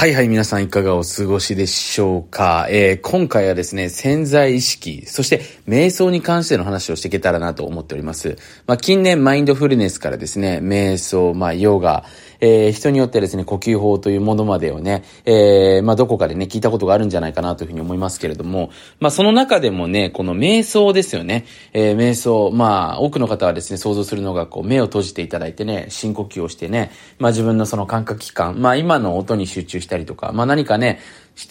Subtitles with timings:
[0.00, 8.38] はいはい、皆さんいかがお過ごしでしょうか、えー、今回はですね、潜在意識、そして瞑想に関しての話をしていけたらなと思っております。
[8.66, 12.06] まあ、近年マインドフルネスからですね、瞑想、まあ、ヨガ、
[12.40, 21.44] えー、人によってですね、呼吸法というものまでをね、えー、まあ、どこかでね、聞いたことがあるんじゃないかなというふうに思いますけれども、まあ、その中でもね、この瞑想ですよね。
[21.72, 31.00] えー、瞑想、まあ、多くの方はですね、想像するのが、こう、目を閉じていただいてね、深呼吸をしてね、まあ、自分のその感覚器官、まあ、今の音に集中したりとか、まあ、何かね、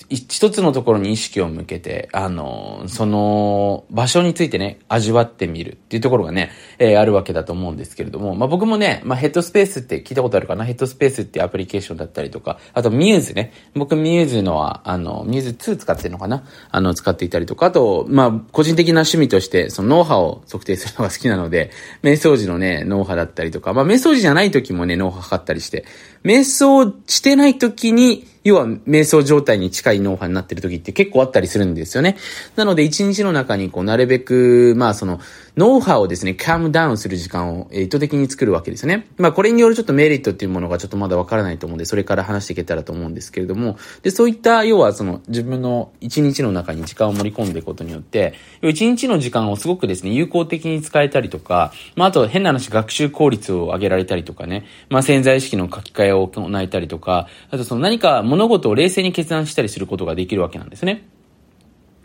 [0.09, 10.63] 一つのところに意識を向けて、あの、その場所についてね、味わってみるっていうところがね、えー、あるわけだと思うんですけれども、まあ、僕もね、まあ、ヘッドスペースって聞いたことあるかな？
[10.63, 13.51] ヘッドスペースってアプリケーションだったりとか、あとミューズね。
[13.73, 16.43] 僕ミューズのは、あの、ミューズ2使ってるのかな？
[16.69, 21.71] あの、使っていたりとか、あと、まあ、個人的な趣味として、その脳波を測定するのが好きなので、
[22.03, 25.85] 瞑想時のね、脳波だったりとか、まあ、瞑想時じゃない時もね、脳波測ったりして、
[26.23, 32.17] 瞑想してない時に、要は瞑想状態に近い脳波になってる時って結構あったりするんですよね。
[32.55, 35.19] なので一日の中にこうなるべく、まあその
[35.59, 39.07] 脳波をですね、カムダウンする時間を意図的に作るわけですね。
[39.17, 61.05] まあこれによるちょっとメリットっていうものがちょっとまだわからないと思うんで、それから話していけたらと思うんですけれども、で、そういった要はその自分の一日の中に時間を盛り込んでいくことによって、一日の時間をすごくですね、有効的に使えたりとか、まああと変な話学習効率を上げられたりとかね、まあ潜在意識の書き換えを行えたりとか、あとその何か物事を冷静に決断したりすることができるわけなんですね。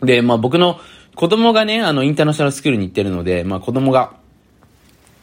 [0.01, 0.77] で、まあ僕の
[1.15, 4.13] 子供がね、あの、インターナショナルスクールに行ってるので、まあ子供が、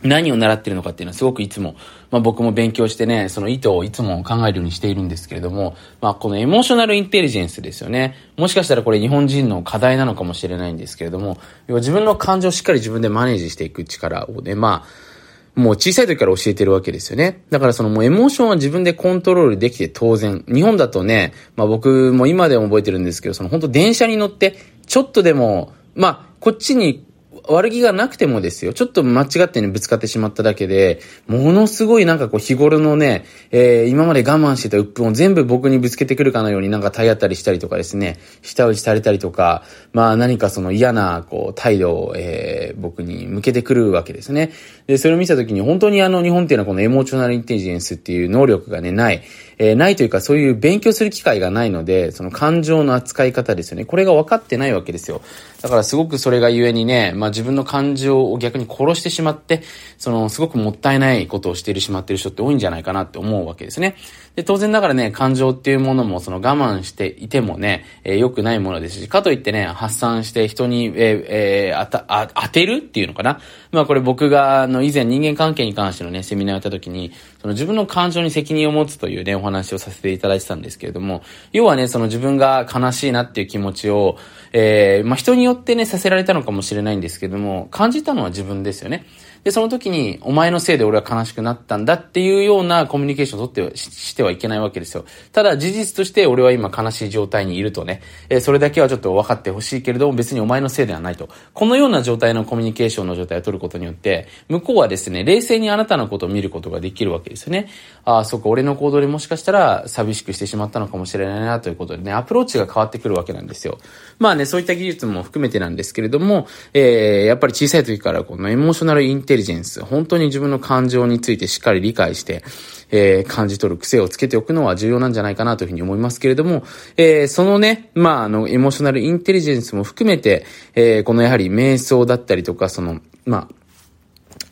[0.03, 1.77] 何を習ってるのかっていうのはすごくいつも、
[2.11, 8.17] まあ僕も勉強してね、その意図をいつも考えるようにしているんですけれども、まあこのエモーショナルインテリジェンスですよね。
[8.37, 17.43] もしかしたらこれ日本人の課題なのかもしれないんですけれども、要は自分の感情をしっかり自分でマネージしていく力をね、まあ、もう小さい時から教えてるわけですよね。
[17.51, 20.45] だからそのもうエモーションは自分でコントロールできて当然。
[20.49, 27.07] 日本だとね、まあ僕も今でも覚えてるんですけど、その本当電車に乗って、ちょっとでも、まあ、こっちに
[27.49, 44.53] 悪気がなくてもですよ、ちょっと間違ってね、ぶつかってしまっただけで、ものすごいなんかこう日頃のね、えー、今まで我慢してた鬱憤を全部僕にぶつけてくるかのようになんか体当たりしたりとかですね、舌打ちされたりとか、まあ何かその嫌なこう態度を、えー、僕に向けてくるわけですね。
[44.87, 49.23] で、それを見たときに本当にあの日本っていうのはこのエモーショナルインテリジェンスっていう能力がね、ない。
[49.59, 53.85] えー、ないというかそういう勉強する機会がないので、その感情の扱い方ですよね。
[53.85, 55.23] これが分かってないわけですよ。
[55.61, 59.63] だからすごくそれがゆえにね、まあ自分の感情を逆に殺してしまって、
[59.99, 63.97] そのすごくもったいないことをしているしまってる人って多いんじゃないかなって思うわけですね。
[64.37, 73.41] で、当然ながらね、感情っていうものもその我慢していてもね、えー、良くないものですし、かといってね、発散して人に、えー、えー、あ、あ、当てるっていうのかな。
[73.73, 84.17] まあこれ僕が、あの、以前人間関係に関してのね、セミナーをやった時に、その自分の感情に責任を持つというね、お話をさせていただいてたんですけれども、要はね、その自分が悲しいなっていう気持ちを、
[84.53, 89.07] えー、まあ、人によってね、させられたのかもしれないんですけども、感じたのは自分ですよね。
[89.45, 95.05] で、その時に、お前のせいで俺は悲しくなったんだっていうようなコミュニケーションを取ってしてはいけないわけですよ。
[95.33, 101.29] ただ、事実として俺は今悲しい状態にいるとね、え、それだけはちょっと分かってほしいけれども、別にお前のせいではないと。
[101.55, 107.69] このような状態のコミュニケーションの状態を取ることによって、向こうはですね、冷静にあなたのことを見ることができるわけですよね。
[108.05, 113.79] ああ、そっか、俺の行動でもしかしたら寂しくしてしまったのかもしれないなということでね、アプローチが変わってくるわけなんですよ。
[114.21, 122.43] まあね、そういった技術も含めてなんですけれども、えー、やっぱり小さい時からこのエモーショナルインテリジェンス、本当に自分の感情についてしっかり理解して、
[122.91, 126.63] えー、感じ取る癖をつけておくのは重要なんじゃないかなというふうに思いますけれども、
[126.97, 130.45] えー、そのね、まあ、あの、エモーショナルインテリジェンスも含めて、
[130.75, 133.62] えー、このやはり瞑想だったりとか、その、まあ、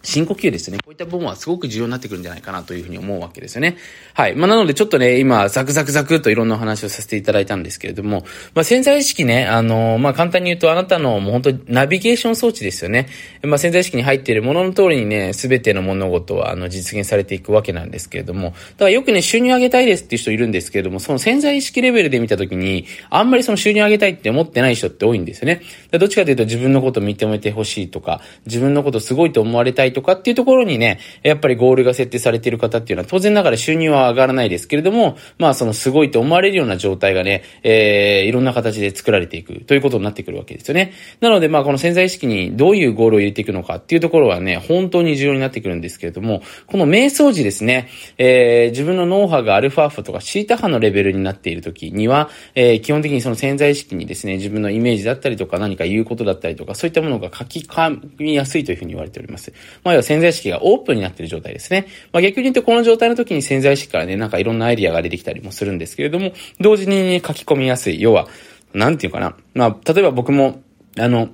[0.02, 0.78] 深呼吸ですね。
[0.78, 3.76] こういった部分はすごく重要になってくるんじゃないかなというふうに思うわけですよね。
[4.14, 4.34] はい。
[4.34, 8.24] まあ、なのでちょっとね、今、ザクザクザクといろんなお話をさせていただいたんですけれども、
[8.54, 13.08] まあ、潜在意識ね、あのー、まあ、簡単に言うとあなたのもう本当にナビゲーション装置ですよね。
[13.42, 25.62] まあ、潜在意識に入っているものの通りにね、すべての物事は、あの、実現されていくわけなんですけれども、だからよくね、収入上げたいですっていう人いるんですけれども、その潜在意識レベルで見たときに、あんまりその収入上げたいって思ってない人って多いんですよね。
[25.92, 40.92] どっちかというと自分のことを認めてほしいとか、自分のことすごいと思われたいとかっていうところににね、やっぱりゴールが設定されている方っていうのは当然ながら収入は上がらないですけれども、まあそのすごいと思われるような状態がね、えー、いろんな形で作られていくということになってくるわけですよね。
[41.20, 47.88] なのでまあこの潜在意識にどういうゴールを入れていくのかっていうところはね、本当に重要になってくるんですけれども、この瞑想時ですね、
[48.18, 59.52] えー、自分の脳波がアルファ波とかシータ波のレベルになっている時には、えー、基本的にその潜在意識にですね、自分のイメージだったりとか何か言うことだったりとか、そういったものが書き込みやすいというふうに言われております。
[59.84, 61.86] まあ、要は潜在意識がオープンになっている状態ですね。
[62.12, 68.00] まあ、逆に言うとこの状態の時に潜在意識からね、なんかいろんなアイディアが出てきたりもするんですけれども、同時に、ね、書き込みやすい。
[68.00, 68.28] 要は、
[68.72, 69.36] なんていうかな。
[69.54, 70.62] まあ、例えば僕も、
[70.98, 71.28] あの、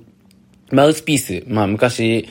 [0.71, 2.27] マウスピース、まあ昔、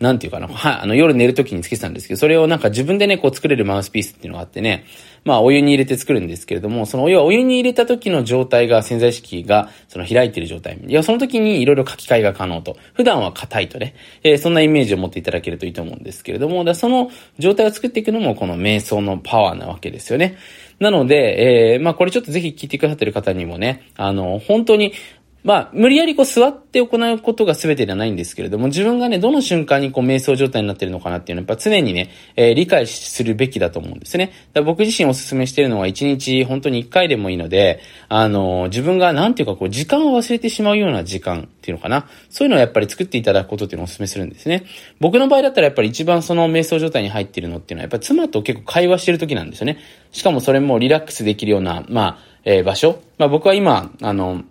[0.00, 4.86] なんていうかな、はい、あの、夜寝るときにつけてたんですけど、それをなんか自分でね、こう作れるマウスピースっていうのがあってね、
[5.24, 10.78] まあ、お湯に入れて作るんですけれども、そのお湯はお湯に入れた時の状態が潜在意識が、その開いてる状態。
[10.86, 12.78] いや、その時にいろいろ書き換えが可能と。
[12.94, 20.38] 普段は硬いとね、えー、そんなイメージを持っていただけるといいと思うんですけれども、だその状態を作っていくのも、この瞑想のパワーなわけですよね。
[20.78, 24.94] なので、えー、まあ、これちょっとぜひ聞いてくださってる方にもね、あの、本当に、
[25.42, 34.32] まあ、無理やりこう座って行うことが全てではないんですけれども、自分がね、どの瞬間にこう瞑想状態になってるのかなっていうのは、やっぱ常にね、えー、理解するべきだと思うんですね。
[34.52, 42.06] だ僕自身お勧めしてるのは1日本当に1回でもいいので、あのー、自分がなんていうかこう時間を忘れてしまうような時間っていうのかな。
[42.28, 44.64] そういうのをやっぱり作っていただくことっていうのをお勧めするんですね。
[45.00, 49.78] 僕の場合だったらやっぱり一番その瞑想状態に入ってるのっていうのは、やっぱ妻と結構会話してる時なんですよね。
[50.12, 53.00] しかもそれもリラックスできるような、まあ、え、場所。
[53.18, 54.44] まあ僕は今、あの、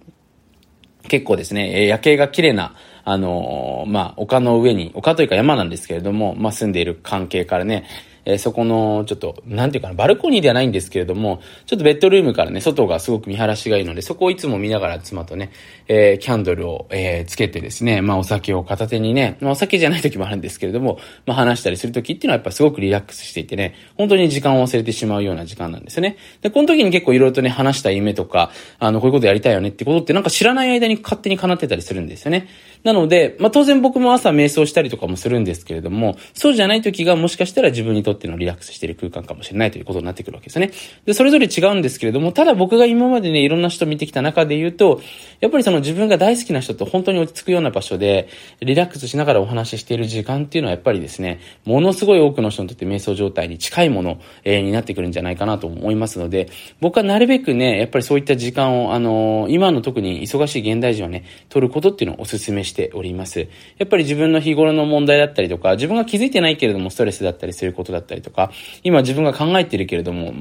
[1.10, 2.74] 結構ですね、夜景が綺麗な、
[3.04, 7.86] あのー、まあ、丘の上に、丘というか山なんですけれども、まあ、住んでいる関係からね、
[8.30, 15.52] えー、そこの、ちょっと、なんていうかな、バルコニーではないんですけれども、ちょっとベッドルームからね、外がすごく見晴らしがいいので、そこをいつも見ながら妻とね、
[15.88, 26.18] えー、キャンドルを、えー、つけてですね、まあお酒を片手にね、まあお酒じゃない時もあるんですけれども、まあ話したりする時っていうのはやっぱすごくリラックスしていてね、本当に時間を忘れてしまうような時間なんですね。
[26.42, 32.48] で、この時に結構いろいろとね、話した夢とか、あの、こういうことやりたいよねってことってなんか知らない間に勝手に叶ってたりするんですよね。
[32.84, 40.72] なので、まあ当然僕も朝瞑想したりとかもするんですけれども、そうじゃない時がもしかしたら自分にとってのリラックスしている空間かもしれないということになってくるわけですね。
[41.06, 45.02] で、それぞれ違うんですけれども、ただ僕が今までね、いろんな人見てきた中で言うと、
[45.42, 48.30] やっぱりその自分が大好きな人と本当に落ち着くような場所で、
[48.62, 56.50] リラックスしながらお話ししている時間っていうのはやっぱりですね、ものすごい多くの人にとって瞑想状態に近いもの、えー、になってくるんじゃないかなと思いますので、
[56.80, 63.48] 僕はなるべくね、やっぱりそういった時間を、あのー、今の特に忙しい現代人はね、取ることっていうのをお勧めしております。
[63.78, 68.52] やっぱり自分の日頃の問題だったりとか、自分が気づいてないけれどもストレスだったりすることだったりとか、
[68.84, 70.34] 今自分が考えてるけれども、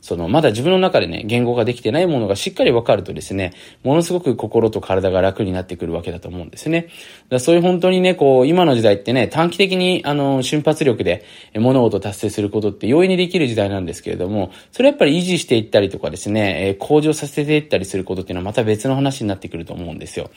[0.00, 3.52] その、まだ自分の中でね、言語ができてないものがしっかり分かるとですね、
[3.82, 6.88] ものすごく心と体が楽になってくるわけだと思うんですね。
[7.28, 11.24] だそういう本当にね、こう、今の時代ってね、短期的に、あの、瞬発力で
[11.54, 20.30] 物事を達成することって容易にできる時代なんですけれども、それやっぱり維持していったりとかですね、え向上させていったりすることっていうのはまた別の話になってくると思うんですよ。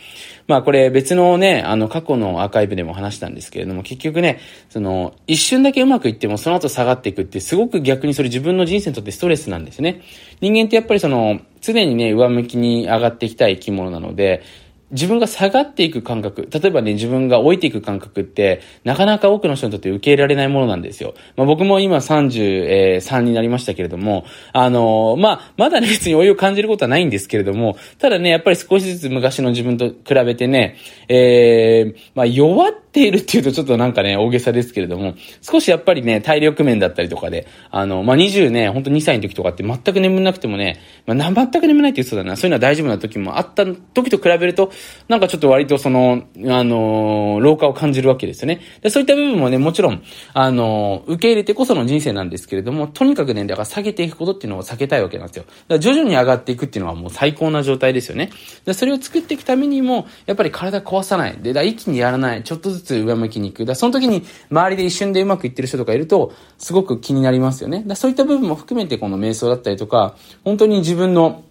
[0.48, 4.40] まあこれ別のね、あの、過去のアーカイブでも話したんですけれども、結局ね、
[4.70, 10.02] その、一瞬だけうまくいってもその後下がっていくってすごく逆にそれ自分の人生にとってストレスなんですね。
[10.42, 14.44] 人間ってやっぱりその、常にね、上向きに上がっていきたい生き物なので、
[14.92, 21.16] 自分が下がっていく感覚、例えばね、自分が老いていく感覚って、なかなか多くの人にとって受け入れられないものなんですよ。
[21.36, 30.78] まあ、僕も今33になりましたけれども、あのー、まあ、まだね、別に老いを感じることはないんですけれども、ただね、やっぱり少しずつ昔の自分と比べてね、
[31.08, 44.72] えー、まあ、弱ってているっていうとちょっとなんかね、大げさですけれども、少しやっぱりね、体力面だったりとかで、あの、まあ、20ね、ほんと2歳の時とかって全く眠れなくてもね、まあ、全く眠ないって言う人だな、そういうのは大丈夫な時もあった時と比べると、
[45.08, 48.62] なんかちょっと割とその、あのー、老化を感じるわけですよね。
[48.82, 50.04] で、そういった部分もね、もちろん、
[50.34, 55.44] あのー、受け入れてこその人生なんですけれども、とにかくね、だから下げていくことっていうのを避けたいわけなんですよ。
[55.44, 58.30] だから徐々に上がっていくっていうのはもう最高な状態ですよね。
[58.66, 61.38] で、それを作っていくためにも、やっぱり体壊さない。
[61.42, 62.44] で、だ一気にやらない。
[62.44, 63.66] ちょっとずつ上向きに行く。
[63.66, 67.84] だその時に周りで一瞬でうまくいってる人とかいると、すごく気になりますよね。
[67.86, 71.44] だそういった部分も含めてこの瞑想だったりとか、本当に自分の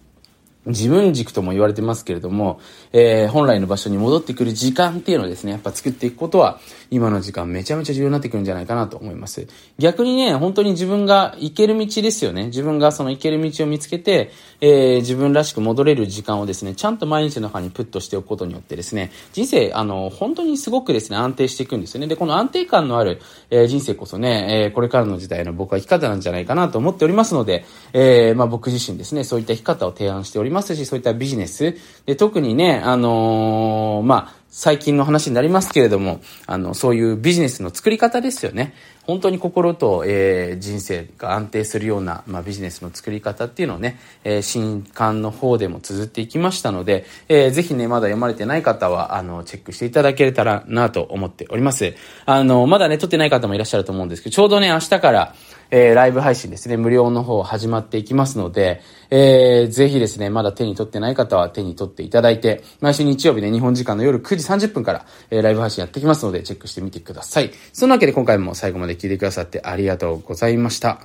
[0.65, 2.59] 自分軸とも言われてますけれども、
[2.93, 9.47] えー、本来の場所に戻ってくる時間っていうのをですね、やっぱ作っていくことは、今の時間めちゃめちゃ重要になってくるんじゃないかなと思います。
[9.77, 12.45] 逆にね、本当に自分が行ける道ですよね。
[12.45, 22.07] 自分がその行ける道を見つけて、えー、自分らしく戻れる時間をですね、ちゃんと毎日の中にプットしておくことによってですね、人生、あの、本当にすごくですね、安定していくんですよね。
[22.07, 38.75] で、この安定感のある、えー、人生こそね、え、これからの時代の僕は生き方なんじゃないかなと思っておりますので、え、まあ僕自身ですね、そういった生き方を提案しておりますますし、そういったビジネス、で、特にね、あのー、まあ、最近の話になりますけれども、あの、そういうビジネスの作り方ですよね。
[39.01, 51.95] 本当に心と、えー、人生が安定するような、まあ、ビジネスの作り方っていうのをね、えー、新刊の方でも綴っていきましたので、えー、ぜひね、まだ読まれてない方は、あの、チェックしていただけたらなと思っております。
[52.27, 55.35] あの、まだね、撮ってない方もいらっしゃると思うんですけど、ちょうどね、明日から、
[55.75, 67.49] えー、ライブ配信ですね、無料の方始まっていきますので、えー、ぜひですね、まだ手に取ってない方は手に取っていただいて、毎週日曜日ね、日本時間の夜9時30分から、えー、ライブ配信やってきますので、チェックしてみてください。
[67.73, 71.01] そんなわけで今回も最後まで聞いてくださってありがとうございました。